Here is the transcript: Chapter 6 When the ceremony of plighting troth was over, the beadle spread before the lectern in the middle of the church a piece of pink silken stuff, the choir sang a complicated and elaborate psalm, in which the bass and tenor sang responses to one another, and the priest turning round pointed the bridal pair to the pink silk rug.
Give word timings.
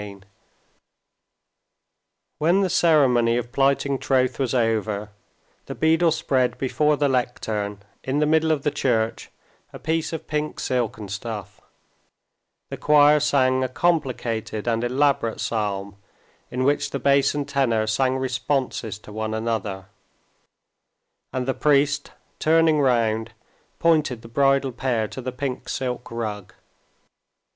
Chapter 0.01 0.19
6 0.21 0.27
When 2.39 2.61
the 2.61 2.71
ceremony 2.71 3.37
of 3.37 3.51
plighting 3.51 3.99
troth 3.99 4.39
was 4.39 4.51
over, 4.55 5.11
the 5.67 5.75
beadle 5.75 6.09
spread 6.09 6.57
before 6.57 6.97
the 6.97 7.07
lectern 7.07 7.83
in 8.03 8.17
the 8.17 8.25
middle 8.25 8.51
of 8.51 8.63
the 8.63 8.71
church 8.71 9.29
a 9.71 9.77
piece 9.77 10.11
of 10.11 10.25
pink 10.25 10.59
silken 10.59 11.07
stuff, 11.07 11.61
the 12.71 12.77
choir 12.77 13.19
sang 13.19 13.63
a 13.63 13.67
complicated 13.69 14.67
and 14.67 14.83
elaborate 14.83 15.39
psalm, 15.39 15.97
in 16.49 16.63
which 16.63 16.89
the 16.89 16.97
bass 16.97 17.35
and 17.35 17.47
tenor 17.47 17.85
sang 17.85 18.17
responses 18.17 18.97
to 18.97 19.13
one 19.13 19.35
another, 19.35 19.85
and 21.31 21.47
the 21.47 21.53
priest 21.53 22.09
turning 22.39 22.79
round 22.81 23.33
pointed 23.77 24.23
the 24.23 24.27
bridal 24.27 24.71
pair 24.71 25.07
to 25.07 25.21
the 25.21 25.31
pink 25.31 25.69
silk 25.69 26.09
rug. 26.09 26.55